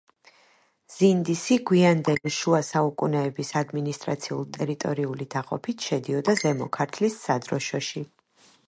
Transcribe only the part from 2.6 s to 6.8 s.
საუკუნეების ადმინისტრაციულ-ტერიტორიული დაყოფით შედიოდა ზემო